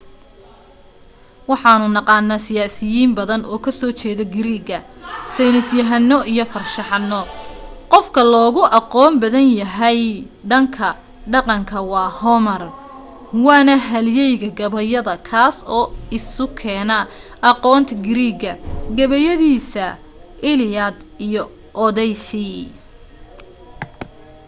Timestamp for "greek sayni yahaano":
4.37-6.17